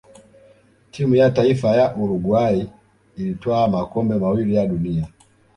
[0.91, 2.67] timu ya taifa ya uruguay
[3.17, 5.07] ilitwaa makombe mawili ya duniani